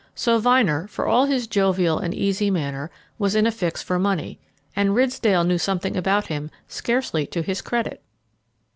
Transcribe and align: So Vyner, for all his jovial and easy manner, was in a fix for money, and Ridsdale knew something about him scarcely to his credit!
So 0.15 0.41
Vyner, 0.41 0.89
for 0.89 1.05
all 1.05 1.27
his 1.27 1.45
jovial 1.45 1.99
and 1.99 2.11
easy 2.11 2.49
manner, 2.49 2.89
was 3.19 3.35
in 3.35 3.45
a 3.45 3.51
fix 3.51 3.83
for 3.83 3.99
money, 3.99 4.39
and 4.75 4.95
Ridsdale 4.95 5.43
knew 5.43 5.59
something 5.59 5.95
about 5.95 6.25
him 6.25 6.49
scarcely 6.67 7.27
to 7.27 7.43
his 7.43 7.61
credit! 7.61 8.01